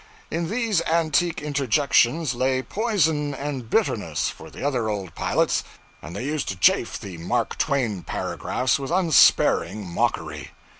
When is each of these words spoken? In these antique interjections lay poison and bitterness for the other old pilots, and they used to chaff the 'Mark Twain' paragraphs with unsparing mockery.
In 0.31 0.49
these 0.49 0.81
antique 0.87 1.43
interjections 1.43 2.33
lay 2.33 2.63
poison 2.63 3.35
and 3.35 3.69
bitterness 3.69 4.29
for 4.29 4.49
the 4.49 4.65
other 4.65 4.89
old 4.89 5.13
pilots, 5.13 5.63
and 6.01 6.15
they 6.15 6.25
used 6.25 6.47
to 6.47 6.55
chaff 6.55 6.99
the 6.99 7.19
'Mark 7.19 7.55
Twain' 7.59 8.01
paragraphs 8.01 8.79
with 8.79 8.89
unsparing 8.89 9.87
mockery. 9.87 10.53